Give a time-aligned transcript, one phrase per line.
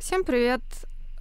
[0.00, 0.62] Всем привет,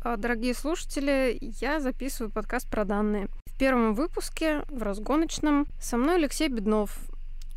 [0.02, 1.38] а, дорогие слушатели!
[1.42, 3.27] Я записываю подкаст про данные.
[3.48, 6.97] В первом выпуске, в разгоночном, со мной Алексей Беднов,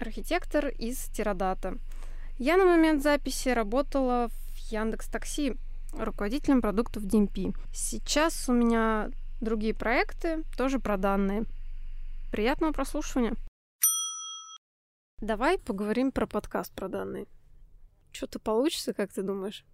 [0.01, 1.79] архитектор из Тиродата.
[2.41, 5.55] Я на момент записи работала в Яндекс Такси,
[5.97, 7.57] руководителем продуктов DMP.
[7.73, 9.09] Сейчас у меня
[9.41, 11.45] другие проекты, тоже про данные.
[12.33, 13.37] Приятного прослушивания!
[15.21, 17.27] Давай поговорим про подкаст про данные.
[18.11, 19.65] Что-то получится, как ты думаешь?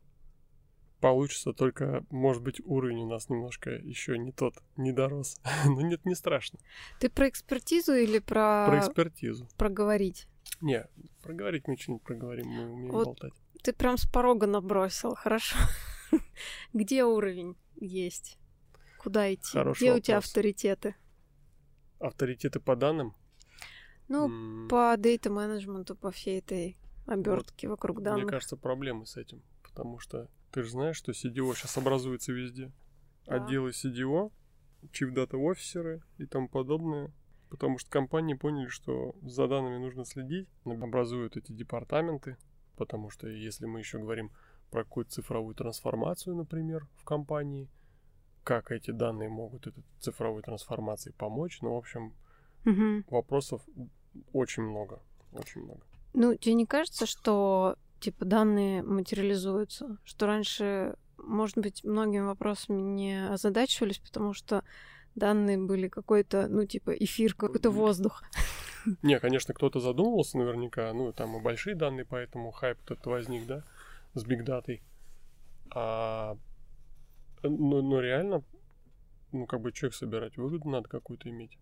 [1.00, 5.40] Получится, только, может быть, уровень у нас немножко еще не тот, не дорос.
[5.66, 6.58] Но нет, не страшно.
[7.00, 8.66] Ты про экспертизу или про...
[8.66, 9.48] Про экспертизу.
[9.56, 10.26] Проговорить?
[10.60, 10.86] Не,
[11.22, 13.32] проговорить мы что-нибудь проговорим, мы умеем вот болтать.
[13.62, 15.56] Ты прям с порога набросил, хорошо.
[16.72, 18.38] Где уровень есть?
[18.98, 19.52] Куда идти?
[19.52, 20.00] Хороший Где вопрос.
[20.00, 20.94] у тебя авторитеты?
[22.00, 23.14] Авторитеты по данным?
[24.08, 28.24] Ну, М- по дейта менеджменту, по всей этой обертке вот, вокруг данных.
[28.24, 32.72] Мне кажется, проблемы с этим, потому что ты же знаешь, что CDO сейчас образуется везде.
[33.26, 33.36] Да.
[33.36, 34.32] Отделы CDO,
[34.84, 37.12] Chief Data Officer и тому подобное.
[37.50, 42.36] Потому что компании поняли, что за данными нужно следить, образуют эти департаменты.
[42.76, 44.30] Потому что если мы еще говорим
[44.70, 47.68] про какую-то цифровую трансформацию, например, в компании,
[48.44, 52.14] как эти данные могут этой цифровой трансформации помочь, ну, в общем,
[52.64, 53.04] угу.
[53.08, 53.62] вопросов
[54.32, 55.00] очень много,
[55.32, 55.82] очень много.
[56.14, 63.28] Ну, тебе не кажется, что типа данные материализуются, что раньше, может быть, многими вопросами не
[63.28, 64.64] озадачивались, потому что
[65.14, 68.22] данные были какой-то, ну, типа, эфир, какой-то воздух.
[69.02, 73.64] Не, конечно, кто-то задумывался наверняка, ну, там и большие данные, поэтому хайп этот возник, да,
[74.14, 74.82] с бигдатой.
[75.74, 76.38] А,
[77.42, 78.42] но, но реально,
[79.32, 81.58] ну, как бы человек собирать выгоду надо какую-то иметь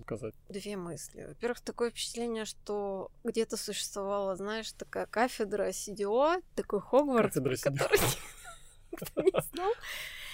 [0.00, 0.34] сказать?
[0.48, 1.26] Две мысли.
[1.28, 7.98] Во-первых, такое впечатление, что где-то существовала, знаешь, такая кафедра CDO, такой Хогвартс, кафедра который
[8.96, 9.72] кто не знал.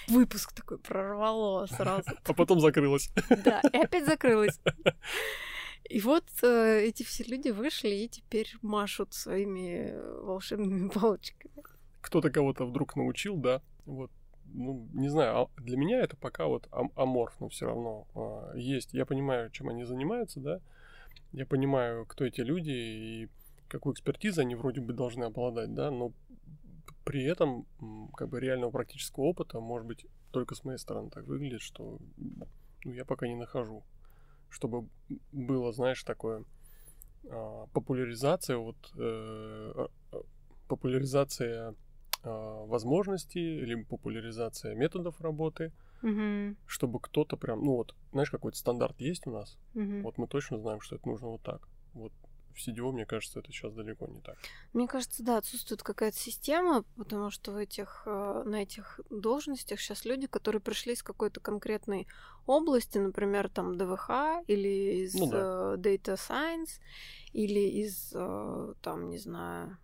[0.07, 2.09] Выпуск такой прорвало сразу.
[2.23, 3.09] А потом закрылось.
[3.43, 4.59] Да, и опять закрылось.
[5.89, 11.53] И вот э, эти все люди вышли и теперь машут своими волшебными палочками.
[12.01, 14.11] Кто-то кого-то вдруг научил, да, вот
[14.53, 18.93] ну, не знаю, а для меня это пока вот ам- аморфно все равно а, есть.
[18.93, 20.61] Я понимаю, чем они занимаются, да,
[21.31, 23.29] я понимаю, кто эти люди и
[23.67, 26.11] какую экспертизу они вроде бы должны обладать, да, но
[27.05, 27.65] при этом
[28.15, 32.93] как бы реального практического опыта, может быть, только с моей стороны так выглядит, что ну,
[32.93, 33.83] я пока не нахожу.
[34.49, 34.87] Чтобы
[35.31, 36.43] было, знаешь, такое
[37.29, 39.87] а, популяризация, вот э,
[40.67, 41.75] популяризация
[42.23, 45.71] э, возможностей, либо популяризация методов работы,
[46.01, 46.55] угу.
[46.65, 50.01] чтобы кто-то прям, ну вот, знаешь, какой-то стандарт есть у нас, угу.
[50.01, 51.67] вот мы точно знаем, что это нужно вот так.
[51.93, 52.11] Вот
[52.59, 54.37] в CDO, мне кажется, это сейчас далеко не так.
[54.73, 60.05] Мне кажется, да, отсутствует какая-то система, потому что в этих, э, на этих должностях сейчас
[60.05, 62.07] люди, которые пришли из какой-то конкретной
[62.45, 65.37] области, например, там ДВХ или из ну, да.
[65.37, 66.79] Э, Data Science,
[67.33, 69.77] или из, э, там, не знаю,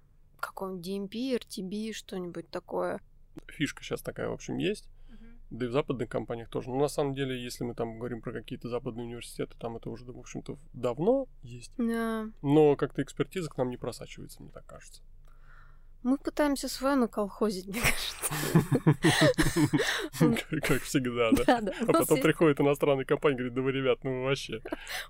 [0.48, 3.02] каком-нибудь DMP, RTB, что-нибудь такое.
[3.48, 4.90] Фишка сейчас такая, в общем, есть.
[5.52, 6.70] Да и в западных компаниях тоже.
[6.70, 10.04] Но на самом деле, если мы там говорим про какие-то западные университеты, там это уже,
[10.04, 11.72] в общем-то, давно есть.
[11.78, 12.28] Да.
[12.42, 15.04] Но как-то экспертиза к нам не просачивается, мне так кажется.
[16.06, 17.82] Мы пытаемся свое наколхозить, мне
[20.12, 20.62] кажется.
[20.62, 21.62] Как всегда, да?
[21.88, 24.62] А потом приходит иностранная компания и говорит, да вы, ребят, ну вы вообще...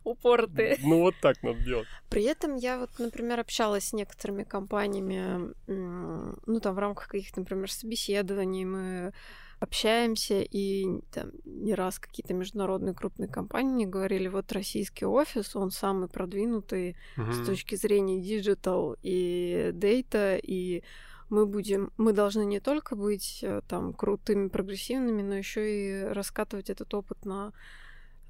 [0.06, 0.78] Упоротые.
[0.86, 1.88] Ну вот так надо делать.
[2.10, 7.70] При этом я вот, например, общалась с некоторыми компаниями, ну там в рамках каких-то, например,
[7.70, 9.12] собеседований мы
[9.60, 16.08] общаемся, и там не раз какие-то международные крупные компании говорили, вот российский офис, он самый
[16.08, 17.34] продвинутый mm-hmm.
[17.34, 20.84] с точки зрения digital и data, и
[21.30, 26.70] мы будем, мы должны не только быть э, там крутыми, прогрессивными, но еще и раскатывать
[26.70, 27.52] этот опыт на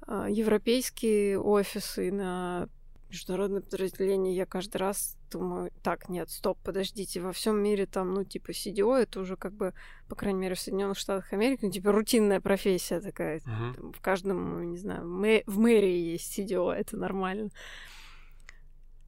[0.06, 2.68] э, европейские офисы, на
[3.16, 8.24] международное подразделение, я каждый раз думаю, так, нет, стоп, подождите, во всем мире там, ну,
[8.24, 9.72] типа, CDO, это уже как бы,
[10.08, 13.38] по крайней мере, в Соединенных Штатах Америки, ну, типа, рутинная профессия такая.
[13.38, 13.92] Uh-huh.
[13.92, 17.50] в каждом, не знаю, мэ- в мэрии есть CDO, это нормально.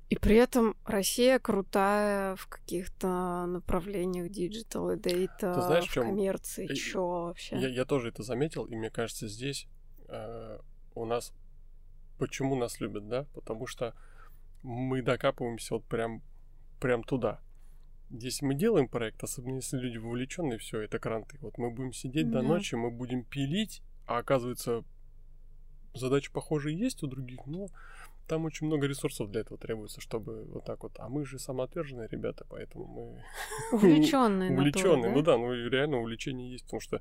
[0.08, 7.06] И при этом Россия крутая в каких-то направлениях digital и data, знаешь, в коммерции, чё
[7.06, 7.58] вообще?
[7.58, 9.68] Я, я тоже это заметил, и мне кажется, здесь
[10.08, 10.58] э,
[10.94, 11.34] у нас
[12.18, 13.26] почему нас любят, да?
[13.34, 13.94] Потому что
[14.62, 16.22] мы докапываемся вот прям,
[16.80, 17.40] прям туда.
[18.10, 21.38] Если мы делаем проект, особенно если люди вовлеченные, все, это кранты.
[21.40, 22.40] Вот мы будем сидеть да.
[22.40, 24.82] до ночи, мы будем пилить, а оказывается,
[25.94, 27.68] задачи похожие есть у других, но
[28.26, 30.92] там очень много ресурсов для этого требуется, чтобы вот так вот.
[30.98, 33.24] А мы же самоотверженные ребята, поэтому мы...
[33.72, 34.50] Увлеченные.
[34.52, 37.00] Увлеченные, ну да, ну реально увлечение есть, потому что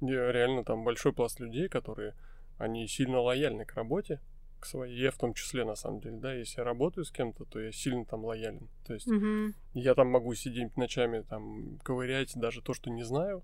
[0.00, 2.14] реально там большой пласт людей, которые,
[2.58, 4.20] они сильно лояльны к работе,
[4.58, 7.44] к своей, я в том числе, на самом деле, да, если я работаю с кем-то,
[7.44, 8.68] то я сильно там лоялен.
[8.86, 9.54] То есть Мгм.
[9.74, 13.42] я там могу сидеть ночами, там, ковырять даже то, что не знаю,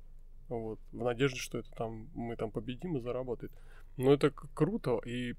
[0.49, 3.53] вот, в надежде, что это там, мы там победим и заработает.
[3.97, 5.37] Но это круто, и, э,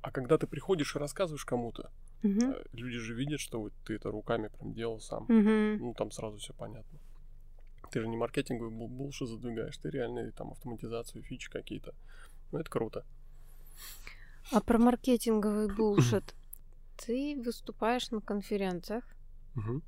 [0.00, 1.90] а когда ты приходишь и рассказываешь кому-то,
[2.22, 5.24] э, люди же видят, что вот ты это руками прям делал сам.
[5.28, 5.78] Мгм.
[5.78, 6.98] Ну, там сразу все понятно.
[7.90, 11.94] Ты же не маркетинговый бул- булшит задвигаешь, ты реально там автоматизацию, фичи какие-то.
[12.52, 13.04] Ну, это круто.
[14.52, 16.34] А про маркетинговый булшит.
[16.96, 19.04] Ты выступаешь на конференциях,
[19.54, 19.82] Мгм.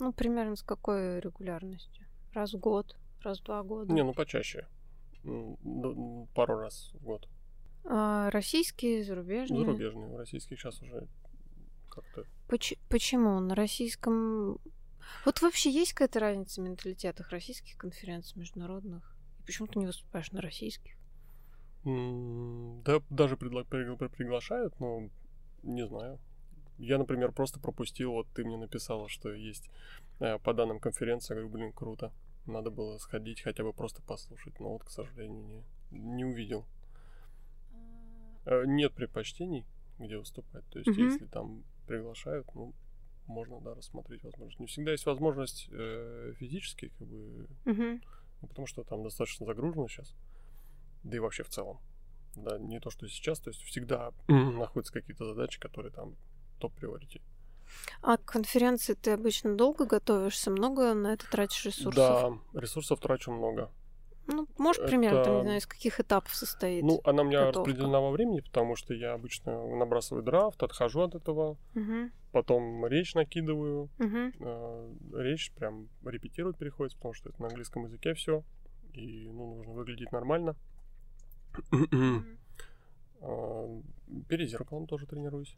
[0.00, 2.06] ну, примерно с какой регулярностью?
[2.32, 3.92] Раз в год, раз в два года?
[3.92, 4.66] Не, ну почаще.
[6.34, 7.28] Пару раз в год.
[7.84, 9.64] А российские, зарубежные?
[9.64, 11.06] Зарубежные, российских сейчас уже
[11.88, 13.38] как-то Поч- почему?
[13.40, 14.58] На российском...
[15.24, 19.16] Вот вообще есть какая-то разница в менталитетах российских конференций, международных?
[19.40, 20.92] И почему ты не выступаешь на российских?
[21.84, 25.08] Да, даже пригла- при- приглашают, но
[25.62, 26.18] не знаю.
[26.78, 29.70] Я, например, просто пропустил, вот ты мне написала, что есть
[30.20, 32.12] э, по данным конференции, я говорю, блин, круто.
[32.46, 36.64] Надо было сходить, хотя бы просто послушать, но вот, к сожалению, не, не увидел.
[38.46, 39.66] Э, Нет предпочтений,
[39.98, 40.64] где выступать.
[40.70, 41.02] То есть, Мгм.
[41.04, 42.72] если там приглашают, ну,
[43.26, 44.60] можно, да, рассмотреть возможность.
[44.60, 48.00] Не всегда есть возможность э, физически, как бы, Мгм.
[48.42, 50.14] ну, потому что там достаточно загружено сейчас.
[51.02, 51.78] Да и вообще в целом.
[52.36, 56.14] Да, не то, что сейчас, то есть всегда находятся какие-то задачи, которые там
[56.58, 57.20] топ-приорити.
[58.02, 60.50] А к конференции ты обычно долго готовишься?
[60.50, 61.94] Много на это тратишь ресурсов?
[62.52, 63.70] Да, ресурсов трачу много.
[64.26, 66.84] Ну, можешь примерно, там, не Это- знаю, из каких этапов состоит?
[66.84, 67.70] Ну, она у меня готовка?
[67.70, 72.12] распределена во времени, потому что я обычно набрасываю драфт, отхожу от этого, Мгм.
[72.30, 78.44] потом речь накидываю, э, речь прям репетировать приходится, потому что это на английском языке все,
[78.92, 80.54] и ну, нужно выглядеть нормально.
[83.22, 83.80] А,
[84.28, 85.56] Перед зеркалом тоже тренируюсь.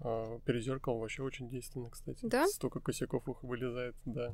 [0.00, 2.26] А, Перед зеркалом вообще очень действенно, кстати.
[2.26, 2.46] Да?
[2.46, 4.32] Столько косяков их вылезает, да.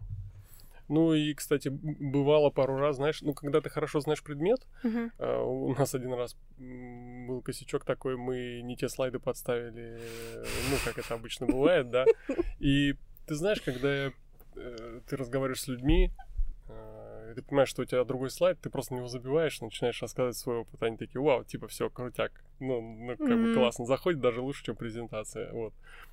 [0.89, 5.11] Ну и, кстати, бывало пару раз, знаешь, ну когда ты хорошо знаешь предмет, Мгм.
[5.19, 10.77] а, у нас один раз был косячок такой, мы не те слайды подставили, э, ну
[10.85, 12.05] как это обычно бывает, да.
[12.61, 12.95] И
[13.27, 14.13] ты знаешь, когда э,
[15.09, 16.26] ты разговариваешь с людьми, э,
[17.37, 20.59] ты понимаешь, что у тебя другой слайд, ты просто на него забиваешь, начинаешь рассказывать свой
[20.59, 23.55] опыт, они такие, вау, типа, все, крутяк, ну, ну как бы Мгм.
[23.55, 25.73] классно, заходит даже лучше, чем презентация, вот.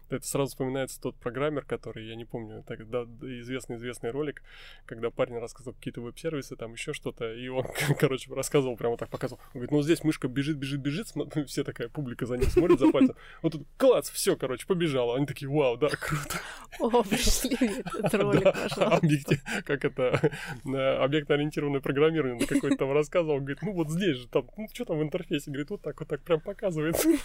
[0.10, 4.44] Это сразу вспоминается тот программер, который, я не помню, так, да, да, известный-известный ролик,
[4.86, 7.66] когда парень рассказывал какие-то веб-сервисы, там еще что-то, и он,
[8.00, 9.42] короче, рассказывал, прямо так показывал.
[9.48, 11.08] Он говорит, ну здесь мышка бежит, бежит, бежит,
[11.48, 13.16] все такая публика за ним смотрит, за пальцем.
[13.42, 15.16] Вот тут клац, все, короче, побежала.
[15.16, 16.40] Они такие, вау, да, круто.
[16.80, 19.36] О, пришли этот ролик, пожалуйста.
[19.66, 20.32] как это,
[20.66, 25.04] объектно-ориентированное программирование, какой-то там рассказывал, говорит, ну вот здесь же, там, ну что там в
[25.04, 27.10] интерфейсе, говорит, вот так, вот так прям показывается.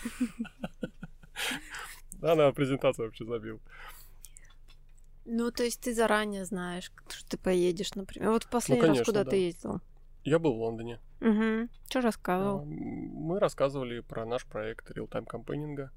[2.20, 3.60] Да, на презентацию вообще забил.
[5.25, 8.31] Ну, то есть ты заранее знаешь, что ты поедешь, например.
[8.31, 9.31] Вот в последний раз Ну, конечно, куда да.
[9.31, 9.81] ты ездил?
[10.25, 10.99] Я был в Лондоне.
[11.20, 11.69] Угу.
[11.88, 12.64] Что А, рассказывал?
[12.64, 15.90] Мы рассказывали про наш проект Real-Time Campaigning.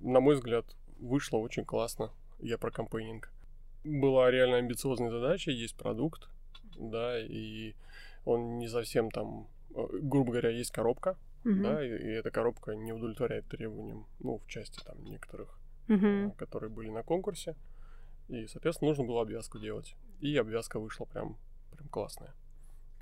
[0.00, 0.64] На мой взгляд,
[0.98, 2.10] вышло очень классно.
[2.40, 3.30] Я про кампейнинг.
[3.84, 6.28] Была реально амбициозная задача, есть продукт,
[6.76, 7.74] да, и
[8.24, 11.62] он не совсем там, э, грубо говоря, есть коробка, Мгм.
[11.62, 16.28] да, и, и эта коробка не удовлетворяет требованиям, ну, в части там некоторых, Мгм.
[16.28, 17.56] э, которые были на конкурсе.
[18.28, 19.96] И, соответственно, нужно было обвязку делать.
[20.20, 21.36] И обвязка вышла прям,
[21.72, 22.34] прям классная.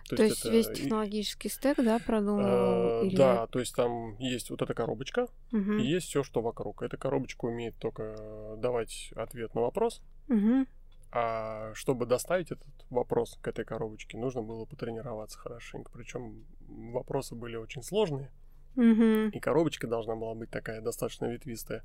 [0.09, 3.03] То есть это весь технологический стек, да, продумал?
[3.03, 5.79] Э, или- Да, то есть там есть вот эта коробочка, Мгм.
[5.79, 6.83] и есть все, что вокруг.
[6.83, 10.67] Эта коробочка умеет только давать ответ на вопрос, Мгм.
[11.11, 15.91] А чтобы доставить этот вопрос к этой коробочке, нужно было потренироваться хорошенько.
[15.93, 18.31] Причем вопросы были очень сложные,
[18.77, 19.31] Мгм.
[19.31, 21.83] и коробочка должна была быть такая достаточно ветвистая.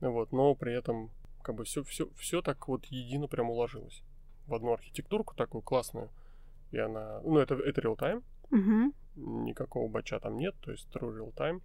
[0.00, 1.10] Вот, но при этом
[1.42, 4.02] как бы все, все, все так вот едино прям уложилось
[4.46, 6.10] в одну архитектурку такую классную.
[6.70, 8.92] И она, ну это, это real-time, Мгм.
[9.16, 11.60] никакого бача там нет, то есть true real time.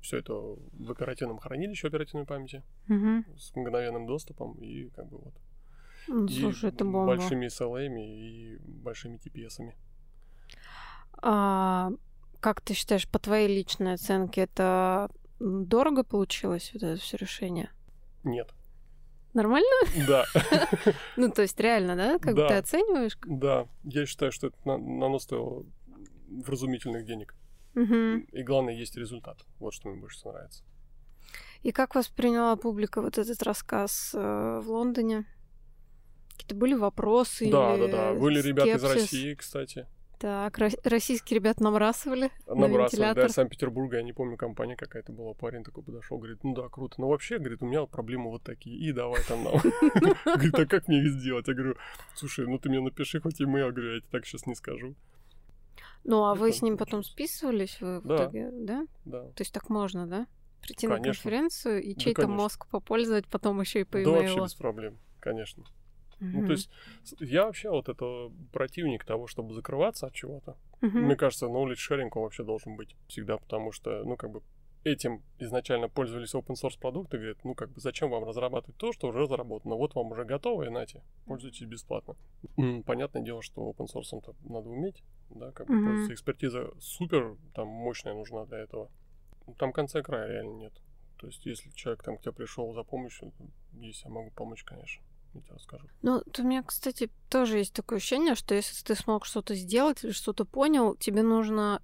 [0.00, 3.24] Все это в оперативном хранилище оперативной памяти Мгм.
[3.36, 5.34] с мгновенным доступом и как бы вот
[6.08, 7.16] Ну, и Слушай, это бомба.
[7.16, 9.72] большими SLA и большими TPS.
[11.20, 11.90] А
[12.40, 15.10] как ты считаешь, по твоей личной оценке, это
[15.40, 17.70] дорого получилось, вот это все решение?
[18.24, 18.52] Нет.
[19.34, 19.68] Нормально?
[20.06, 20.24] Да,
[21.16, 22.18] Ну, то есть реально, да?
[22.18, 23.16] Как ты оцениваешь?
[23.26, 23.66] да.
[23.84, 25.64] Я считаю, что это оно стоило
[26.28, 27.34] вразумительных денег.
[27.74, 29.38] И главное, есть результат.
[29.60, 30.64] Вот что мне больше нравится.
[31.62, 35.26] И как восприняла публика вот этот рассказ э, в Лондоне?
[36.38, 37.50] Какие-то были вопросы?
[37.50, 38.18] Да, или да, да.
[38.18, 38.94] Были ребята из скепсис?
[39.02, 39.86] России, кстати.
[40.20, 43.26] Так, ро- российские ребята набрасывали на Набрасывали, да, вентилятор.
[43.26, 45.34] из Санкт-Петербурга, я не помню, компания какая-то была.
[45.34, 47.00] Парень такой подошел, говорит, ну да, круто.
[47.00, 48.76] Но вообще, говорит, у меня проблемы вот такие.
[48.78, 49.54] И давай там нам.
[50.24, 51.46] Говорит, а как мне их сделать?
[51.46, 51.76] Я говорю,
[52.14, 53.70] слушай, ну ты мне напиши хоть имейл.
[53.70, 54.94] Говорю, я тебе так сейчас не скажу.
[56.04, 58.16] Ну, а вы с ним потом списывались в Да.
[58.16, 58.86] итоге, да?
[59.04, 59.22] Да.
[59.22, 60.26] То есть так можно, да?
[60.62, 64.54] Прийти на конференцию и Да, чей-то мозг попользовать, потом еще и по Да вообще без
[64.54, 65.64] проблем, конечно.
[66.20, 66.46] Ну, Мгм.
[66.46, 66.70] то есть,
[67.20, 70.56] я вообще вот это противник того, чтобы закрываться от чего-то.
[70.80, 71.04] Мгм.
[71.04, 74.42] Мне кажется, knowledge sharing он вообще должен быть всегда, потому что, ну, как бы,
[74.84, 79.08] этим изначально пользовались open source продукты, говорят, ну, как бы, зачем вам разрабатывать то, что
[79.08, 79.74] уже разработано?
[79.76, 82.16] Вот вам уже готово, и нате, пользуйтесь бесплатно.
[82.56, 85.84] М, Понятное дело, что open source то надо уметь, да, как бы, Мгм.
[85.84, 86.14] пользоваться.
[86.14, 88.90] Экспертиза супер, там, мощная нужна для этого.
[89.58, 90.72] Там конца края реально нет.
[91.18, 93.32] То есть, если человек там к тебе пришел за помощью,
[93.72, 95.02] если я могу помочь, конечно,
[95.38, 95.86] я тебе расскажу.
[96.02, 100.12] Ну, у меня, кстати, тоже есть такое ощущение, что если ты смог что-то сделать или
[100.12, 101.82] что-то понял, тебе нужно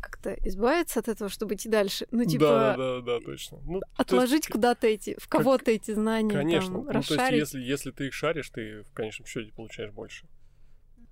[0.00, 2.06] как-то избавиться от этого, чтобы идти дальше.
[2.10, 3.58] Ну, типа, Да, да, да, точно.
[3.64, 6.84] Ну, то есть, отложить куда-то эти, в как- кого-то эти знания, Конечно.
[6.84, 10.26] там, Ну, то есть, если, если ты их шаришь, ты в конечном счете получаешь больше.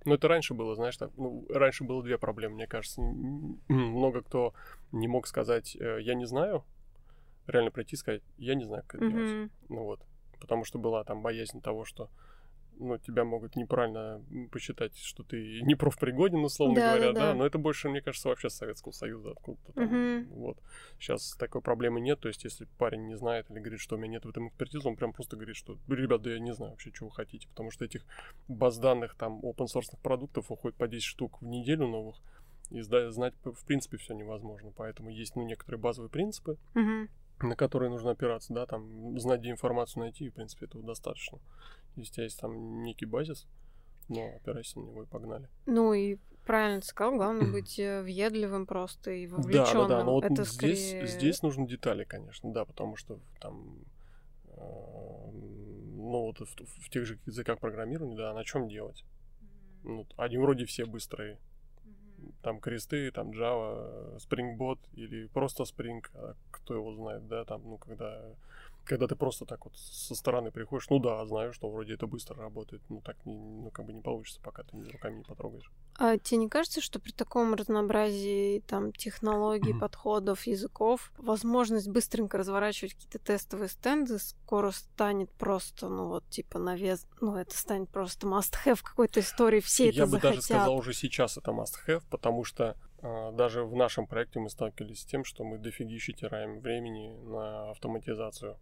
[0.04, 3.00] Но это раньше было, знаешь, так, ну, раньше было две проблемы, мне кажется.
[3.00, 4.52] Много кто
[4.90, 6.64] не мог сказать, э, я не знаю,
[7.46, 9.28] реально прийти и сказать, я не знаю, как это делать.
[9.30, 9.50] Мгм.
[9.68, 10.00] Ну вот.
[10.42, 12.10] Потому что была там боязнь того, что
[12.78, 14.20] ну, тебя могут неправильно
[14.50, 17.34] посчитать, что ты не профпригоден, условно Да, говоря, да, да, да.
[17.34, 20.26] но это больше, мне кажется, вообще с Советского Союза откуда-то там, Мгм.
[20.34, 20.58] вот.
[20.98, 24.14] Сейчас такой проблемы нет, то есть если парень не знает или говорит, что у меня
[24.14, 26.90] нет в этом экспертизы, он прям просто говорит, что, ребят, да я не знаю вообще,
[26.92, 28.04] что вы хотите, потому что этих
[28.48, 32.20] баз данных, там, open source продуктов уходит по 10 штук в неделю новых,
[32.70, 37.08] и знать, в принципе, все невозможно, поэтому есть, ну, некоторые базовые принципы, Мгм.
[37.42, 41.38] На которые нужно опираться, да, там, знать, где информацию найти, и, в принципе, этого достаточно.
[41.96, 43.46] Если у тебя есть там некий базис,
[44.08, 45.48] но опирайся на него и погнали.
[45.66, 49.88] Ну и правильно ты сказал, главное быть э, въедливым просто и Да, вовлеченным.
[49.88, 51.06] да, да, но вот Это здесь, скорее...
[51.06, 53.78] здесь нужны детали, конечно, да, потому что там,
[54.46, 59.04] э, ну, вот в, в тех же языках программирования, да, на чем делать?
[59.84, 61.38] Ну, они вроде все быстрые,
[62.42, 67.62] там кресты, там Java, Spring Boot или просто Spring, а кто его знает, да, там,
[67.64, 68.20] ну, когда,
[68.84, 72.36] когда ты просто так вот со стороны приходишь, ну да, знаю, что вроде это быстро
[72.36, 75.70] работает, ну так, не, ну, как бы не получится, пока ты руками не потрогаешь.
[75.98, 79.80] А тебе не кажется, что при таком разнообразии там технологий, Мгм.
[79.80, 87.06] подходов, языков, возможность быстренько разворачивать какие-то тестовые стенды скоро станет просто, ну вот, типа, навес,
[87.20, 90.34] ну это станет просто must-have какой-то истории, все Я это бы захотят.
[90.36, 95.04] даже сказал, уже сейчас это must-have, потому что даже в нашем проекте мы сталкивались с
[95.04, 98.56] тем, что мы дофигища теряем времени на автоматизацию.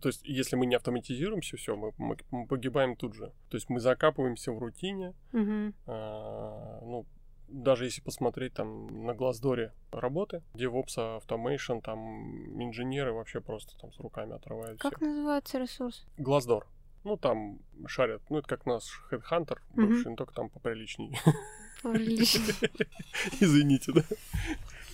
[0.00, 3.32] То есть, если мы не автоматизируемся, все, мы, мы- погибаем тут же.
[3.48, 5.74] То есть, мы закапываемся в рутине, Мгм.
[5.86, 7.06] а, ну,
[7.48, 13.98] даже если посмотреть там на Глаздоре работы, DevOps, Automation, там инженеры вообще просто там с
[14.00, 16.06] руками отрывают Как называется ресурс?
[16.18, 16.66] Глаздор.
[17.04, 18.20] Ну, там шарят.
[18.28, 21.16] Ну, это как наш Headhunter, бывший, но только там поприличней.
[23.40, 24.04] Извините, да.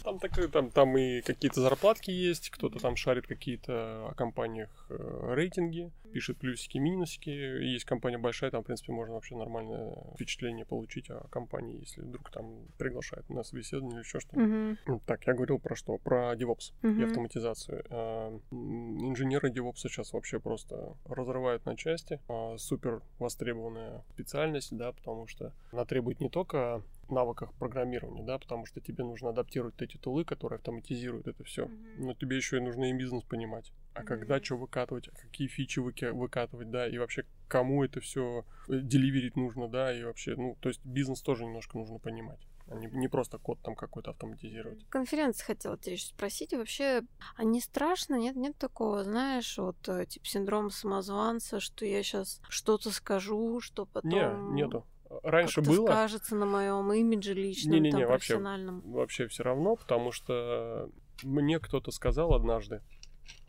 [0.03, 5.35] Там, такое, там, там и какие-то зарплатки есть, кто-то там шарит какие-то о компаниях э,
[5.35, 7.28] рейтинги, пишет плюсики, минусики.
[7.30, 12.02] И Есть компания большая, там, в принципе, можно вообще нормальное впечатление получить о компании, если
[12.02, 14.78] вдруг там приглашают на собеседование или еще что-нибудь.
[14.87, 15.99] Ну, Так, я говорил про что?
[15.99, 17.04] Про DevOps и Мгм.
[17.04, 17.85] автоматизацию.
[17.90, 22.21] А, Инженеры DevOps сейчас вообще просто разрывают на части.
[22.28, 28.66] А, Супер востребованная специальность, да, потому что она требует не только навыках программирования, да, потому
[28.66, 31.66] что тебе нужно адаптировать эти тулы, которые автоматизируют это все.
[31.66, 32.06] Мгм.
[32.06, 33.73] Но тебе еще и нужно и бизнес понимать.
[33.95, 38.45] А когда что выкатывать, а какие фичи выки- выкатывать, да, и вообще кому это все
[38.69, 42.89] деливерить нужно, да, и вообще, ну, то есть бизнес тоже немножко нужно понимать, а не,
[42.89, 44.85] не просто код там какой-то автоматизировать.
[44.89, 46.53] Конференции хотела тебя еще спросить.
[46.55, 47.03] Вообще,
[47.37, 48.17] а не страшно?
[48.17, 53.87] Нет, нет такого, знаешь, вот э, типа синдром самозванца, что я сейчас что-то скажу, что
[53.87, 54.11] потом...
[54.11, 54.87] Не, нету.
[55.23, 58.35] Раньше как-то было, скажется на моем имидже личном, Не-не-не, там, вообще.
[58.35, 58.81] профессиональном.
[58.81, 60.91] вообще все равно, потому что
[61.23, 62.83] мне кто-то сказал однажды,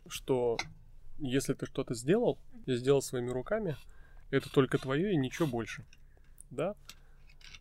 [0.08, 0.58] что
[1.18, 3.76] если ты что-то сделал, и сделал своими руками,
[4.30, 5.84] это только твое и ничего больше.
[6.50, 6.74] Да?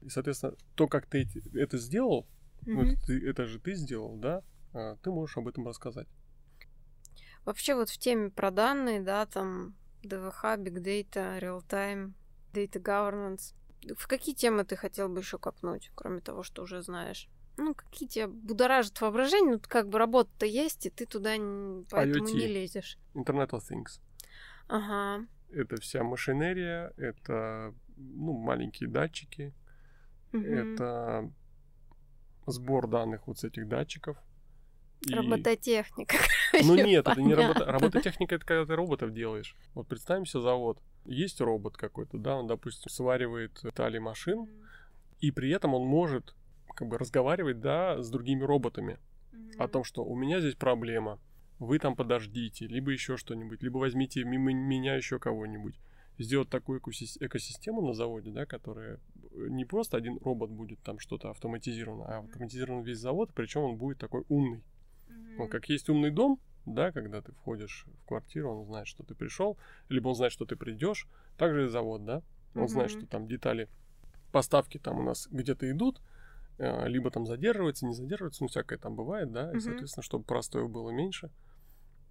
[0.02, 2.26] И, соответственно, то, как ты это сделал,
[2.66, 2.98] ну, Мгм.
[3.02, 4.42] это, это же ты сделал, да,
[4.74, 6.08] а, ты можешь об этом рассказать.
[7.46, 12.14] Вообще вот в теме про данные, да, там ДВХ, Big Data, Real Time,
[12.54, 13.54] Data Governance.
[13.96, 17.30] В какие темы ты хотел бы еще копнуть, кроме того, что уже знаешь?
[17.58, 21.32] Ну, какие тебя будоражат воображение, ну, как бы работа-то есть, и ты туда
[21.90, 22.34] поэтому IoT.
[22.34, 22.98] не лезешь.
[23.14, 24.00] Internet of Things.
[24.68, 25.26] Ага.
[25.52, 29.54] Это вся машинерия, это ну, маленькие датчики,
[30.32, 30.46] мгм.
[30.46, 31.32] это
[32.48, 34.18] сбор данных вот с этих датчиков.
[35.02, 36.18] И- Робототехника.
[36.64, 37.66] Ну нет, это не работа.
[37.66, 39.56] Робототехника это когда ты роботов делаешь.
[39.74, 40.82] Вот представим себе завод.
[41.06, 44.48] Есть робот какой-то, да, он, допустим, сваривает детали машин,
[45.20, 46.34] и при этом он может
[46.76, 49.00] как бы разговаривать, да, с другими роботами
[49.32, 49.52] Мгм.
[49.58, 51.20] о том, что у меня здесь проблема,
[51.58, 55.80] вы там подождите, либо еще что-нибудь, либо возьмите мимо меня еще кого-нибудь.
[56.20, 59.00] Сделать такую экосис- экосистему на заводе, да, которая
[59.32, 63.78] э, не просто один робот будет там что-то автоматизировано, а автоматизирован весь завод, причем он
[63.78, 64.64] будет такой умный.
[65.08, 65.36] Мгм.
[65.38, 69.14] Ну, как есть умный дом, да, когда ты входишь в квартиру, он знает, что ты
[69.16, 69.58] пришел,
[69.90, 71.08] либо он знает, что ты придешь.
[71.38, 72.22] Также и завод, да,
[72.54, 73.00] он знает, Мгм.
[73.00, 73.70] что там детали
[74.32, 76.02] поставки там у нас где-то идут,
[76.58, 80.90] либо там задерживается, не задерживается, ну, всякое там бывает, да, и, соответственно, чтобы простоев было
[80.92, 81.30] меньше,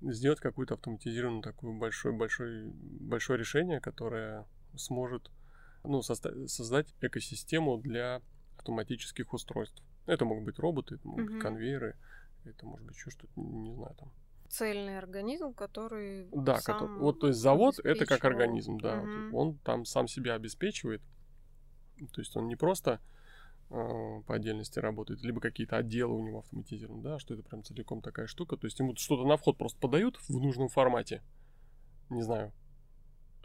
[0.03, 4.45] сделать какую-то автоматизированную такую большое, большое, большое решение, которое
[4.77, 5.31] сможет,
[5.83, 8.21] ну, соста- создать экосистему для
[8.59, 9.83] автоматических устройств.
[10.07, 11.41] Это могут быть роботы, это могут быть Мгм.
[11.43, 11.97] конвейеры,
[12.45, 14.13] это может быть еще что-то, не знаю, там.
[14.51, 19.11] Цельный организм, который Да, сам который- вот то есть завод это как организм, да, вот
[19.17, 19.35] Мгм.
[19.35, 21.01] он там сам себя обеспечивает,
[22.13, 23.01] то есть он не просто
[23.75, 28.27] по отдельности работает, либо какие-то отделы у него автоматизированы, да, что это прям целиком такая
[28.27, 31.23] штука, то есть ему что-то на вход просто подают в нужном формате,
[32.11, 32.53] не знаю,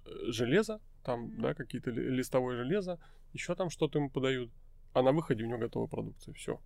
[0.06, 3.00] э, железо, там, да, какие-то ли- листовое железо,
[3.34, 4.52] еще там что-то ему подают,
[4.94, 6.60] а на выходе у него готовая продукция, все.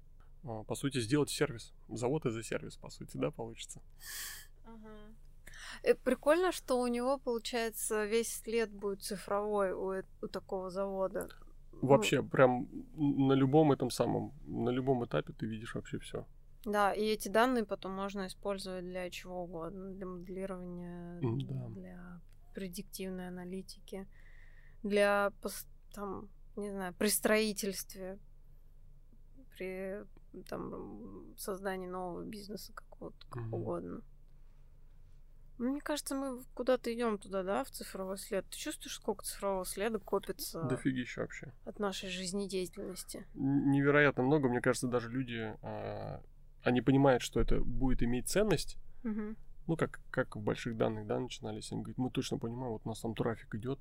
[0.67, 1.73] По сути, сделать сервис.
[1.87, 3.81] Завод это сервис, по сути, да, получится.
[5.83, 11.29] Э, Прикольно, что у него, получается, весь след будет цифровой у, э- у такого завода.
[11.87, 16.25] Вообще, прям на любом этом самом, на любом этапе ты видишь вообще все.
[16.65, 21.67] Да, и эти данные потом можно использовать для чего угодно, для моделирования, да.
[21.69, 22.21] для
[22.53, 24.07] предиктивной аналитики,
[24.81, 25.31] для
[25.93, 28.17] там, не знаю, при строительстве,
[29.57, 30.05] при
[30.47, 33.53] там создании нового бизнеса какого-то, как Мгм.
[33.53, 34.01] угодно.
[35.63, 38.45] Мне кажется, мы куда-то идем туда, да, в цифровой след.
[38.49, 41.53] Ты чувствуешь, сколько цифрового следа копится Дофигища вообще.
[41.65, 43.25] от нашей жизнедеятельности?
[43.33, 44.49] Невероятно много.
[44.49, 46.21] Мне кажется, даже люди, а,
[46.63, 48.77] они понимают, что это будет иметь ценность.
[49.03, 49.37] Мгм.
[49.67, 51.71] Ну, как, как в больших данных, да, начинались.
[51.71, 53.79] Они говорят, мы точно понимаем, вот у нас там трафик идет,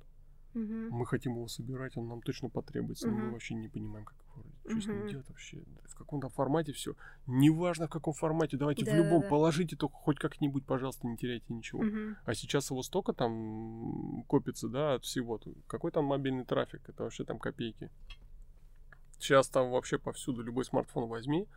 [0.53, 0.87] Мгм.
[0.89, 4.45] мы хотим его собирать, он нам точно потребуется, но мы вообще не понимаем, как его,
[4.67, 6.95] что с ним делать вообще, в каком там формате все.
[7.27, 9.03] Неважно, в каком формате, давайте в Да-да-да.
[9.03, 11.83] любом положите, только хоть как-нибудь, пожалуйста, не теряйте ничего.
[11.83, 12.17] Мгм.
[12.25, 15.39] А сейчас его столько там копится, да, от всего.
[15.67, 16.81] Какой там мобильный трафик?
[16.87, 17.89] Это вообще там копейки.
[19.19, 21.47] Сейчас там вообще повсюду любой смартфон возьми,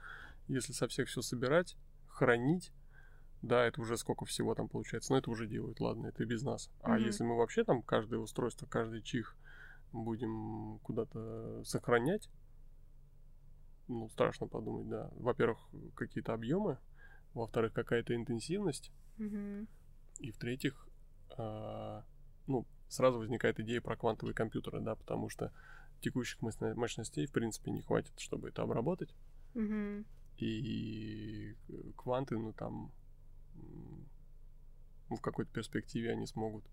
[0.46, 1.76] если со всех все собирать,
[2.08, 2.72] хранить,
[3.42, 5.12] да, это уже сколько всего там получается.
[5.12, 6.70] Но это уже делают, ладно, это без нас.
[6.80, 7.06] А Мгм.
[7.06, 9.36] если мы вообще там каждое устройство, каждый чих
[9.92, 12.28] будем куда-то сохранять,
[13.88, 15.10] ну, страшно подумать, да.
[15.16, 15.58] Во-первых,
[15.94, 16.78] какие-то объемы,
[17.34, 19.68] во-вторых, какая-то интенсивность, Мгм.
[20.18, 20.88] и в-третьих,
[21.36, 22.04] а,
[22.46, 25.52] ну, сразу возникает идея про квантовые компьютеры, да, потому что
[26.00, 29.14] текущих мощно- мощностей, в принципе, не хватит, чтобы это обработать.
[29.54, 30.04] Мгм.
[30.38, 32.92] И э, кванты, ну, там,
[35.08, 36.64] ну, в какой-то перспективе они смогут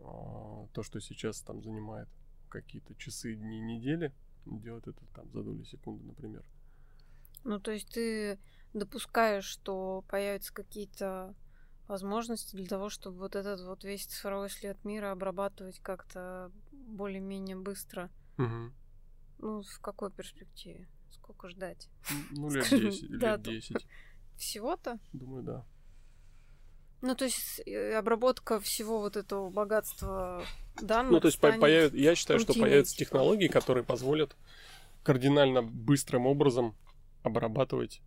[0.00, 2.08] а, то, что сейчас там занимает
[2.48, 4.12] какие-то часы, дни, недели,
[4.50, 6.44] делать это там за доли секунды, например.
[7.44, 8.38] Ну, то есть ты
[8.74, 11.34] допускаешь, что появятся какие-то
[11.86, 18.10] возможности для того, чтобы вот этот вот весь цифровой след мира обрабатывать как-то более-менее быстро.
[18.36, 18.74] Мгм.
[19.38, 20.88] Ну, в какой перспективе?
[21.10, 21.88] Сколько ждать?
[22.30, 23.50] Ну, лет Скажем, 10, лет дату.
[23.50, 23.86] 10,
[24.36, 24.98] Всего-то?
[25.12, 25.66] думаю, да.
[27.00, 30.44] Ну, то есть э, обработка всего вот этого богатства
[30.80, 33.04] данных Ну, то есть по- станет появ- я считаю, что появятся типа.
[33.10, 34.36] технологии, которые позволят
[35.04, 36.74] кардинально быстрым образом
[37.22, 38.00] обрабатывать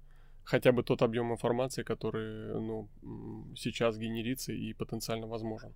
[0.44, 2.90] хотя бы тот объем информации, который ну,
[3.56, 5.74] сейчас генерится и потенциально возможен.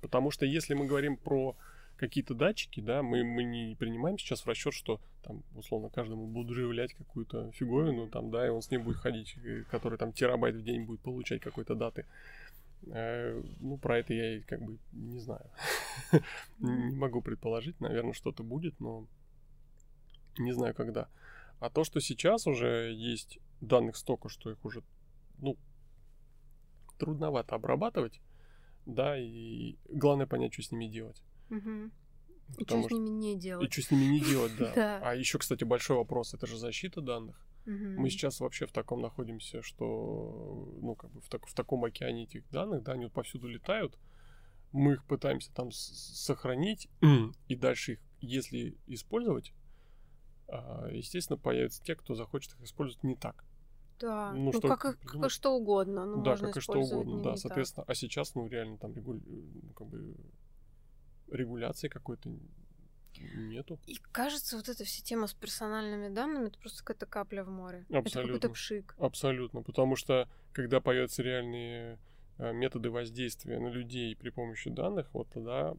[0.00, 1.56] Потому что если мы говорим про
[2.00, 6.56] какие-то датчики, да, мы, мы не принимаем сейчас в расчет, что там, условно, каждому будут
[6.56, 10.56] живлять какую-то фиговину, там, да, и он с ней будет ходить, э, который там терабайт
[10.56, 12.06] в день будет получать какой-то даты.
[12.86, 15.44] Э, Ну, про это я как бы не знаю.
[16.58, 19.06] Не могу предположить, наверное, что-то будет, но
[20.38, 21.08] не знаю когда.
[21.58, 24.82] А то, что сейчас уже есть данных столько, что их уже,
[25.38, 25.58] ну,
[26.98, 28.22] трудновато обрабатывать,
[28.86, 31.22] да, и главное понять, что с ними делать.
[31.50, 31.92] Мгм.
[32.58, 33.68] И что с ними не делать.
[33.68, 34.72] И что с ними не делать, да.
[34.74, 35.00] Да.
[35.04, 37.46] А еще, кстати, большой вопрос, это же защита данных.
[37.66, 42.24] Мы сейчас вообще в таком находимся, что, ну, как бы в, так- в таком океане
[42.24, 43.96] этих данных, да, они вот повсюду летают.
[44.72, 46.88] Мы их пытаемся там сохранить,
[47.48, 49.52] и дальше их, если использовать,
[50.48, 53.44] а, естественно, появятся те, кто захочет их использовать не так.
[54.00, 54.32] Да.
[54.32, 55.30] ну, Ну, что как, и- как придумать?
[55.30, 56.06] что угодно.
[56.06, 57.38] Ну, да, как и что угодно, да, не так.
[57.38, 57.84] соответственно.
[57.86, 60.16] А сейчас, ну, реально там регуль- ну, как бы
[61.30, 62.30] регуляции какой-то
[63.18, 63.78] нету.
[63.86, 67.84] И кажется, вот эта вся тема с персональными данными это просто какая-то капля в море.
[67.88, 68.34] Это Абсолютно.
[68.34, 68.94] какой-то пшик.
[68.98, 71.98] Абсолютно, потому что когда появятся реальные
[72.38, 75.74] э, методы воздействия на людей при помощи данных, вот тогда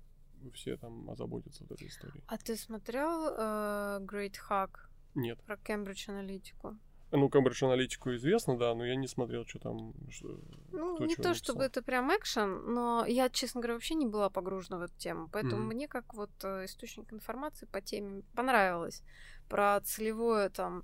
[0.54, 2.24] все там озаботятся вот этой историей.
[2.28, 4.72] А ты смотрел э, Great Hack
[5.16, 5.40] Нет.
[5.44, 6.78] про Кембридж аналитику?
[7.12, 9.93] Ну, Cambridge аналитику известно, да, но я не смотрел, что там.
[10.10, 10.39] что-
[10.71, 11.82] Ну, не то чтобы написал.
[11.82, 15.28] это прям экшен, но я, честно говоря, вообще не была погружена в эту тему.
[15.32, 15.65] Поэтому Мгм.
[15.67, 19.04] мне как вот э, источник информации по теме понравилось.
[19.50, 20.84] Про целевое там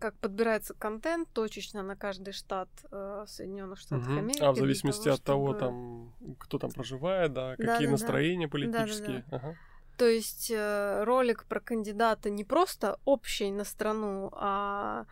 [0.00, 4.18] как подбирается контент точечно на каждый штат э, Соединенных Штатов Мгм.
[4.18, 4.42] Америки.
[4.42, 7.90] А в зависимости того, от того, чтобы- там, кто там проживает, да, какие Да-да-да.
[7.90, 8.70] настроения Да-да-да.
[8.80, 9.24] политические.
[9.32, 9.56] Ага.
[9.96, 15.06] То есть э, ролик про кандидата не просто общий на страну, а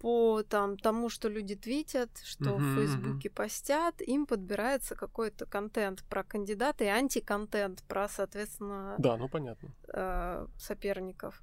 [0.00, 6.04] по там, тому, что люди твитят, что Мгм, в Фейсбуке постят, им подбирается какой-то контент
[6.04, 9.70] про кандидата и антиконтент про, соответственно, Да, ну понятно.
[9.92, 11.42] э, соперников.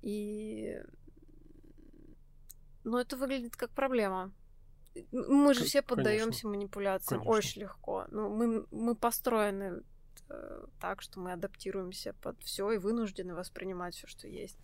[0.00, 0.76] И...
[2.84, 4.32] Но это выглядит как проблема.
[5.12, 5.96] Мы же все конечно.
[5.96, 7.38] поддаемся манипуляциям Конечно.
[7.38, 8.06] очень легко.
[8.10, 9.82] Ну, мы, мы построены
[10.80, 14.58] так, что мы адаптируемся под все и вынуждены воспринимать все, что есть.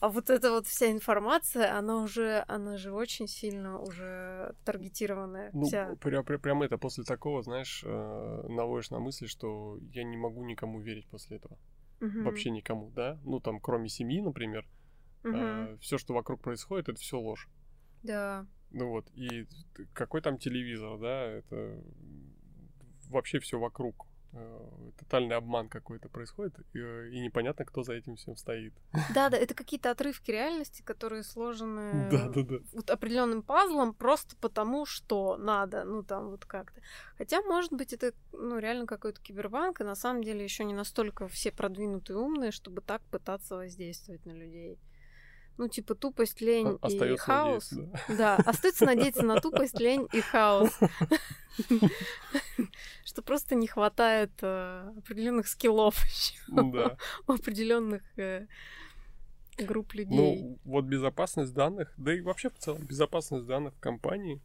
[0.00, 5.50] А вот эта вот вся информация, она уже, она же очень сильно уже таргетированная.
[5.52, 5.92] Ну, вся.
[6.00, 10.42] пря- пря- прям это после такого, знаешь, э, наводишь на мысли, что я не могу
[10.44, 11.58] никому верить после этого.
[12.00, 12.24] Мгм.
[12.24, 13.18] Вообще никому, да?
[13.24, 14.66] Ну, там, кроме семьи, например,
[15.22, 15.78] Мгм.
[15.80, 17.46] все, что вокруг происходит, это все ложь.
[18.02, 18.46] Да.
[18.70, 19.46] Ну вот, и
[19.92, 21.82] какой там телевизор, да, это
[23.10, 24.06] вообще все вокруг.
[24.32, 28.72] Э, Тотальный обман какой-то происходит, и, э, и непонятно, кто за этим всем стоит.
[29.14, 32.56] Да, да, это какие-то отрывки реальности, которые сложены Да, да, да.
[32.72, 36.80] вот определенным пазлом просто потому, что надо, ну там вот как-то.
[37.18, 41.26] Хотя, может быть, это ну реально какой-то кибербанк, и на самом деле еще не настолько
[41.26, 44.78] все продвинутые умные, чтобы так пытаться воздействовать на людей.
[45.60, 47.72] Ну, типа тупость, лень и Остается хаос.
[47.72, 48.16] надеяться, да.
[48.16, 50.70] Да, остается надеяться на тупость, лень и хаос.
[53.04, 56.38] Что просто не хватает э, определенных скиллов еще
[57.26, 58.46] у определенных э,
[59.58, 60.16] групп людей.
[60.16, 64.40] Ну, вот безопасность данных, да и вообще в целом безопасность данных в компании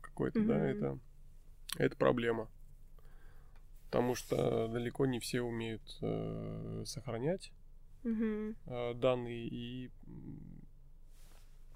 [0.00, 0.98] какой-то, да, это,
[1.78, 2.48] это проблема.
[3.84, 7.52] Потому что далеко не все умеют э, сохранять
[8.66, 9.90] Э, данные и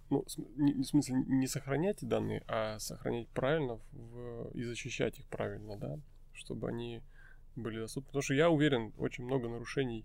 [0.08, 5.98] ну, в смысле не сохранять данные, а сохранять правильно в- и защищать их правильно, да,
[6.32, 7.02] чтобы они
[7.56, 8.06] были доступны.
[8.08, 10.04] Потому что я уверен, очень много нарушений,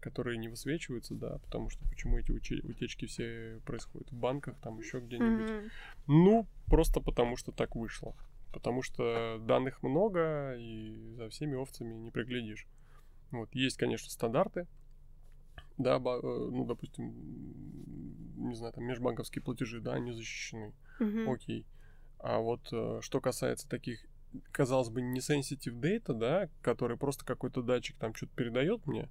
[0.00, 5.00] которые не высвечиваются, да, потому что почему эти утечки все происходят в банках, там еще
[5.00, 5.48] где-нибудь.
[5.48, 5.70] Мгм.
[6.06, 8.14] Ну, просто потому что так вышло.
[8.52, 12.66] Потому что данных много, и за всеми овцами не приглядишь.
[13.30, 14.66] Вот, есть, конечно, стандарты.
[15.78, 17.12] Да, э, ну, допустим,
[18.36, 20.72] не знаю, там межбанковские платежи, да, они защищены.
[21.00, 21.30] Мгм.
[21.30, 21.66] Окей.
[22.18, 24.04] А вот э, что касается таких,
[24.52, 29.08] казалось бы, не sensitive data, да, который просто какой-то датчик там что-то передает мне,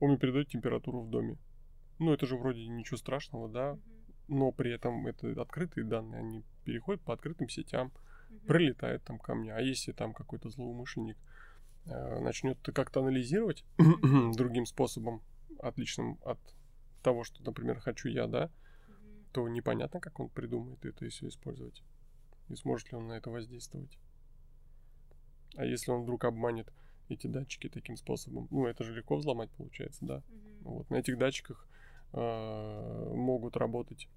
[0.00, 1.38] он мне передает температуру в доме.
[1.98, 3.78] Ну, это же вроде ничего страшного, да,
[4.28, 7.92] но при этом это открытые данные, они переходят по открытым сетям,
[8.46, 9.54] прилетают там ко мне.
[9.54, 11.16] А если там какой-то злоумышленник
[11.86, 13.64] э, начнет как-то анализировать
[14.36, 15.22] другим способом,
[15.60, 16.38] отличным от
[17.02, 18.50] того, что, например, хочу я, да,
[19.32, 21.82] то непонятно, как он придумает это все использовать.
[22.48, 23.98] И сможет ли он на это воздействовать.
[25.56, 26.72] А если он вдруг обманет
[27.08, 30.22] эти датчики таким способом, ну, это же легко взломать получается, да.
[30.62, 31.68] Вот на этих датчиках
[32.12, 34.08] э, могут работать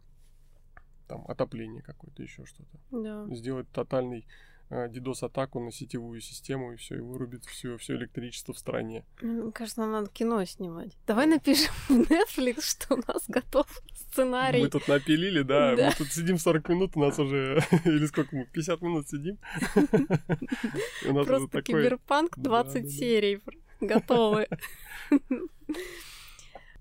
[1.07, 2.79] там отопление какое-то, еще что-то.
[2.91, 3.35] Да.
[3.35, 4.25] Сделать тотальный
[4.69, 9.03] DDoS-атаку на сетевую систему и все, и вырубит все, все электричество в стране.
[9.21, 10.95] Мне кажется, нам надо кино снимать.
[11.07, 14.61] Давай напишем в Netflix, что у нас готов сценарий.
[14.61, 15.87] Мы тут напилили, да, Да.
[15.87, 19.37] мы тут сидим 40 минут, у нас уже, или сколько мы, 50 минут сидим.
[21.25, 22.87] Просто киберпанк Да, 20 да, да.
[22.89, 23.41] серий
[23.81, 24.47] готовы.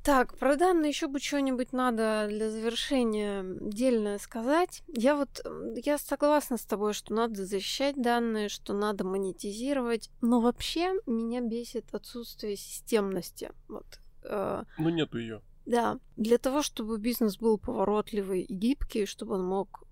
[0.09, 4.83] Так, про данные еще бы что-нибудь надо для завершения дельное сказать.
[4.87, 5.47] Я вот,
[5.85, 11.95] я согласна с тобой, что надо защищать данные, что надо монетизировать, но вообще меня бесит
[11.95, 13.53] отсутствие системности.
[13.69, 13.85] Вот.
[14.23, 15.43] Э, ну, нету ее.
[15.67, 19.85] Да, для того, чтобы бизнес был поворотливый и гибкий, чтобы он мог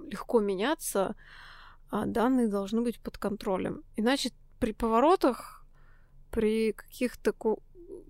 [0.00, 1.14] легко меняться,
[1.88, 3.84] а данные должны быть под контролем.
[3.94, 5.64] Иначе при поворотах,
[6.32, 7.32] при каких-то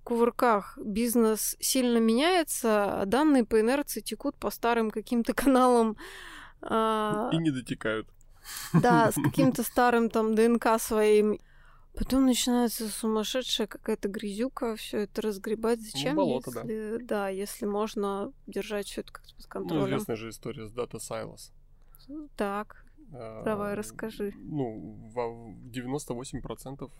[0.05, 5.97] кувырках бизнес сильно меняется, а данные по инерции текут по старым каким-то каналам.
[6.61, 7.31] А...
[7.33, 8.09] И не дотекают.
[8.73, 11.38] Да, с каким-то старым там ДНК своим.
[11.95, 15.79] Потом начинается сумасшедшая какая-то грязюка, все это разгребать.
[15.79, 16.14] Ну, Зачем?
[16.14, 17.05] Ну, болото, если, да.
[17.05, 19.83] да, если можно держать все это как-то под ну, контролем.
[19.83, 21.53] Ну, известная же история с Data Silos.
[22.37, 24.33] Так, давай расскажи.
[24.37, 25.18] Ну, в
[25.71, 26.90] 98%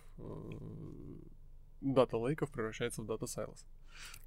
[1.83, 3.67] дата лейков превращается в дата сайлос.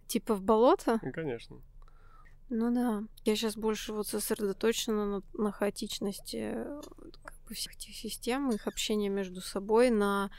[0.07, 0.99] Типа в болото?
[1.01, 1.57] Ну, конечно.
[2.49, 3.03] Ну да.
[3.23, 6.53] Я сейчас больше вот сосредоточена на, на хаотичности
[7.23, 10.29] как бы всех этих систем, их общения между собой, на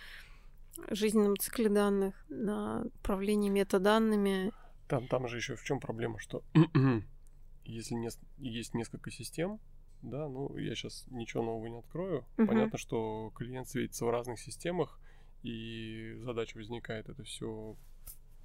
[0.91, 4.53] жизненном цикле данных, на управлении метаданными.
[4.89, 6.45] Там, там же еще в чем проблема, что
[7.65, 9.59] если не, есть несколько систем,
[10.03, 12.25] да, ну я сейчас ничего нового не открою.
[12.37, 12.47] Uh-huh.
[12.47, 15.01] Понятно, что клиент светится в разных системах,
[15.47, 17.77] и задача возникает это все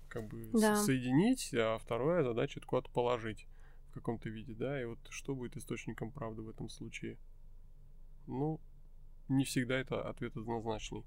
[0.07, 0.75] как бы да.
[0.75, 3.47] соединить, а вторая задача это куда-то положить
[3.89, 7.17] в каком-то виде, да, и вот что будет источником правды в этом случае?
[8.27, 8.59] Ну,
[9.29, 11.03] не всегда это ответ однозначный,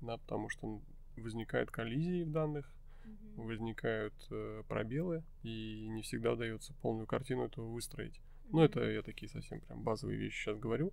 [0.00, 0.80] да, потому что
[1.16, 2.72] возникают коллизии в данных,
[3.04, 3.44] mm-hmm.
[3.44, 8.18] возникают э, пробелы, и не всегда удается полную картину этого выстроить.
[8.50, 10.90] Ну, это я такие совсем прям базовые вещи сейчас говорю.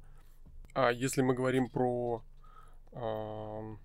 [0.73, 2.21] А если мы говорим про
[2.91, 3.77] э,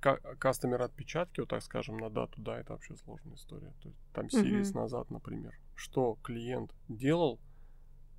[0.00, 3.72] кастомер отпечатки, вот так скажем, на дату, да, это вообще сложная история.
[3.82, 4.80] То есть там сервис mm-hmm.
[4.80, 5.54] назад, например.
[5.74, 7.40] Что клиент делал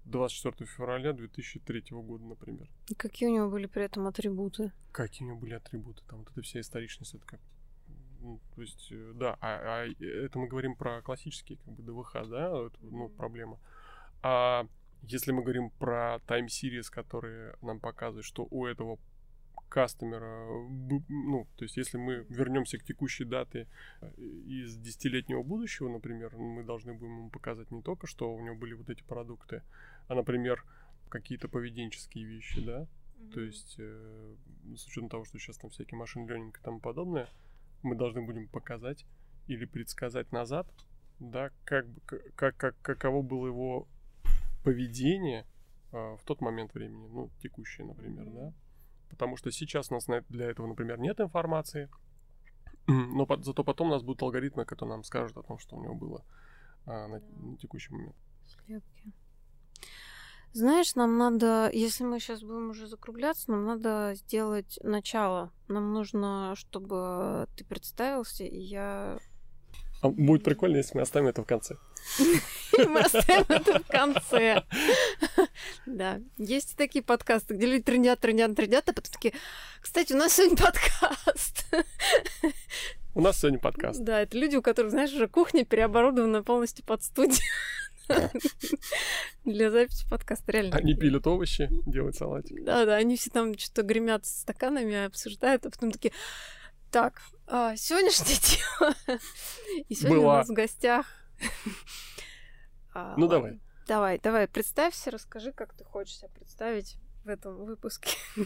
[0.05, 2.69] 24 февраля 2003 года, например.
[2.87, 4.71] И какие у него были при этом атрибуты?
[4.91, 6.03] Какие у него были атрибуты?
[6.07, 7.39] Там вот эта вся историчность, это как
[8.21, 12.13] ну, то есть, э, да, а, а это мы говорим про классические, как бы, ДВХ,
[12.29, 13.59] да, это, ну, проблема.
[14.21, 14.67] А
[15.01, 18.99] если мы говорим про тайм-сириз, которые нам показывают, что у этого
[19.71, 20.45] кастомера.
[21.07, 23.67] Ну, то есть, если мы вернемся к текущей дате
[24.01, 28.55] э, из десятилетнего будущего, например, мы должны будем ему показать не только, что у него
[28.55, 29.63] были вот эти продукты,
[30.07, 30.65] а, например,
[31.07, 32.81] какие-то поведенческие вещи, да.
[32.81, 33.31] Mm-hmm.
[33.31, 34.35] То есть, э,
[34.75, 37.29] с учетом того, что сейчас там всякий машин ленинг и тому подобное,
[37.81, 39.05] мы должны будем показать
[39.47, 40.67] или предсказать назад,
[41.19, 41.85] да, как,
[42.35, 43.87] как, как, каково было его
[44.65, 45.45] поведение
[45.93, 48.35] э, в тот момент времени, ну, текущее, например, mm-hmm.
[48.35, 48.53] да
[49.11, 51.89] потому что сейчас у нас для этого, например, нет информации,
[52.87, 55.93] но зато потом у нас будут алгоритмы, которые нам скажут о том, что у него
[55.93, 56.25] было
[56.85, 58.15] а, на, на текущий момент.
[58.47, 59.13] Слепки.
[60.53, 65.53] Знаешь, нам надо, если мы сейчас будем уже закругляться, нам надо сделать начало.
[65.69, 69.17] Нам нужно, чтобы ты представился, и я
[70.01, 71.75] а будет прикольно, если мы оставим это в конце.
[72.77, 74.63] Мы оставим это в конце.
[75.85, 76.19] Да.
[76.37, 79.33] Есть такие подкасты, где люди трендят, трендят, трендят, а потом такие,
[79.81, 81.65] кстати, у нас сегодня подкаст.
[83.13, 84.01] У нас сегодня подкаст.
[84.01, 87.41] Да, это люди, у которых, знаешь, уже кухня переоборудована полностью под студию.
[89.45, 90.77] Для записи подкаста, реально.
[90.77, 92.63] Они пилят овощи, делают салатик.
[92.63, 96.13] Да-да, они все там что-то гремят стаканами, обсуждают, а потом такие,
[96.91, 98.35] так, а, сегодняшняя
[99.07, 99.19] тема.
[99.87, 100.33] И сегодня Была.
[100.33, 101.07] у нас в гостях...
[102.93, 103.57] А, ну, давай.
[103.87, 108.17] Давай, давай, представься, расскажи, как ты хочешь себя представить в этом выпуске.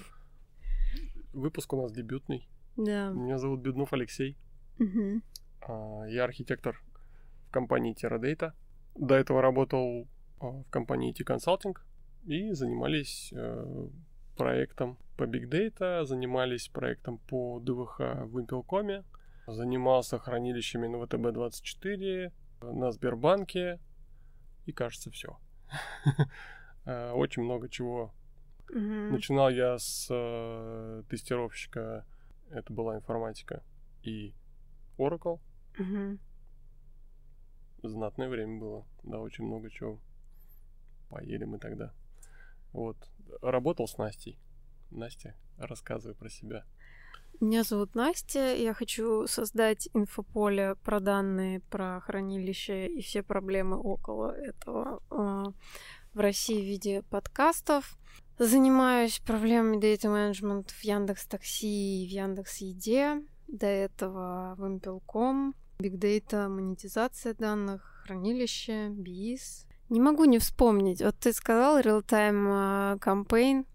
[1.33, 2.47] Выпуск у нас дебютный.
[2.77, 3.09] Да.
[3.09, 4.37] Меня зовут Беднов Алексей.
[4.77, 5.21] Угу.
[6.09, 6.79] Я архитектор
[7.47, 8.53] в компании TerraData.
[8.93, 10.07] До этого работал
[10.39, 11.75] а, в компании IT Consulting
[12.25, 13.89] и занимались э,
[14.35, 19.03] проектом по Big Data, занимались проектом по ДВХ в Impel.com,
[19.47, 23.79] занимался хранилищами на ВТБ-24, на Сбербанке
[24.65, 25.37] и, кажется, все.
[26.87, 28.13] Э, очень много чего.
[28.69, 32.05] Начинал я с э, тестировщика,
[32.51, 33.63] это была информатика
[34.03, 34.35] и
[34.99, 35.39] Oracle.
[37.81, 39.99] Знатное время было, да, очень много чего.
[41.09, 41.91] Поели мы тогда.
[42.71, 42.97] Вот.
[43.41, 44.39] Работал с Настей.
[44.91, 46.65] Настя, рассказывай про себя.
[47.41, 54.31] Меня зовут Настя, я хочу создать инфополе про данные, про хранилище и все проблемы около
[54.31, 55.43] этого э,
[56.13, 57.97] в России в виде подкастов.
[58.39, 63.21] Занимаюсь проблемами data management в Яндекс Такси и в Яндекс Еде.
[63.47, 69.64] До этого в Impel.com Big Data, монетизация данных, хранилище, BIS.
[69.89, 71.01] Не могу не вспомнить.
[71.01, 73.65] Вот ты сказал real-time campaign.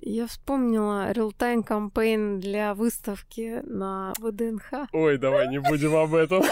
[0.00, 4.88] Я вспомнила real-time campaign для выставки на ВДНХ.
[4.92, 6.42] Ой, давай не будем об этом.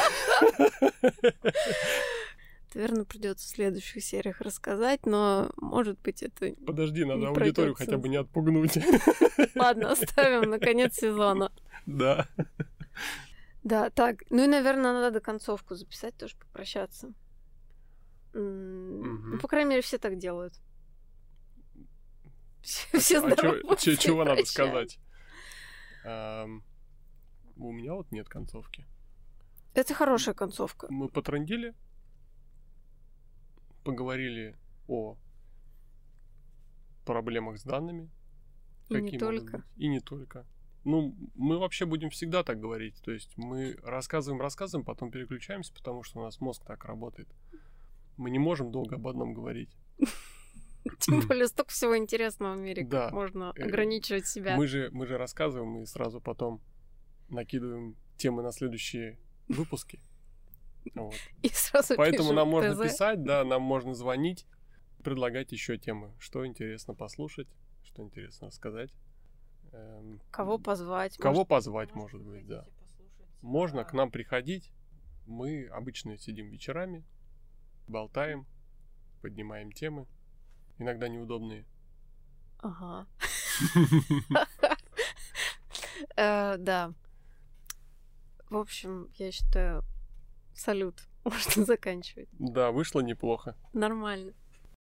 [2.75, 6.53] Наверное, придется в следующих сериях рассказать, но может быть это.
[6.67, 8.79] Подожди, надо аудиторию хотя бы не отпугнуть.
[9.55, 11.51] Ладно, оставим на конец сезона.
[11.87, 12.29] Да.
[13.65, 14.25] Да, так.
[14.29, 17.15] Ну и, наверное, надо концовку записать, тоже попрощаться.
[18.41, 20.55] Ну, по крайней мере, все так делают.
[22.63, 24.99] Все а Чего надо сказать?
[26.05, 28.87] У меня вот нет концовки.
[29.75, 30.87] Это хорошая концовка.
[30.91, 31.75] Мы потрандили,
[33.85, 35.17] поговорили о
[37.05, 38.11] проблемах с данными.
[38.89, 39.65] И не только.
[39.77, 40.47] И не только.
[40.85, 43.01] Ну, мы вообще будем всегда так говорить.
[43.03, 47.29] То есть мы рассказываем, рассказываем, потом переключаемся, потому что у нас мозг так работает.
[48.19, 49.71] Мы не можем долго об одном говорить.
[50.99, 53.11] Тем более столько всего интересного в мире, да.
[53.11, 54.57] можно э, ограничивать себя.
[54.57, 56.61] Мы же, мы же рассказываем и сразу потом
[57.29, 60.01] накидываем темы на следующие выпуски.
[60.95, 61.15] Вот.
[61.43, 62.81] И сразу Поэтому нам можно ТЗ.
[62.81, 64.47] писать, да, нам можно звонить,
[65.05, 67.47] предлагать еще темы, что интересно послушать,
[67.83, 68.91] что интересно сказать.
[69.73, 71.19] Эм, кого позвать?
[71.19, 72.65] Кого может, позвать, может быть, да.
[73.43, 74.73] Можно к нам приходить.
[75.27, 77.05] Мы обычно сидим вечерами,
[77.89, 78.47] болтаем,
[79.23, 80.07] поднимаем темы,
[80.79, 81.65] иногда неудобные.
[82.59, 83.07] Ага.
[86.17, 86.95] Э, да.
[88.49, 89.83] В общем, я считаю,
[90.55, 91.09] салют.
[91.25, 92.29] Можно заканчивать.
[92.39, 93.57] Да, вышло неплохо.
[93.73, 94.33] Нормально.